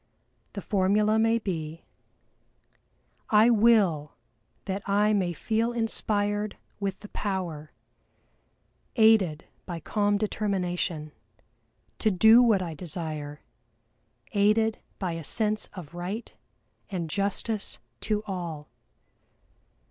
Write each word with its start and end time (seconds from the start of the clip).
The 0.53 0.63
formula 0.63 1.19
may 1.19 1.37
be: 1.37 1.83
"I 3.29 3.51
will 3.51 4.15
that 4.65 4.81
I 4.89 5.13
may 5.13 5.31
feel 5.31 5.73
inspired 5.73 6.57
with 6.79 7.01
the 7.01 7.07
power, 7.09 7.71
aided 8.95 9.45
by 9.67 9.79
calm 9.79 10.17
determination, 10.17 11.11
to 11.99 12.09
do 12.09 12.41
what 12.41 12.63
I 12.63 12.73
desire, 12.73 13.41
aided 14.31 14.79
by 14.97 15.11
a 15.11 15.23
sense 15.23 15.69
of 15.73 15.93
right 15.93 16.33
and 16.89 17.07
justice 17.07 17.77
to 17.99 18.23
all. 18.25 18.69